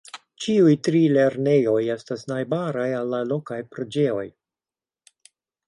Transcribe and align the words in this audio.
Ĉiuj 0.43 0.71
tri 0.87 1.01
lernejoj 1.17 1.75
estas 1.97 2.25
najbaraj 2.33 2.87
al 3.03 3.13
la 3.17 3.21
lokaj 3.35 3.61
preĝejoj. 3.75 4.27